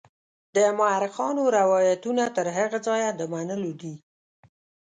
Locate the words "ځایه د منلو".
2.87-3.71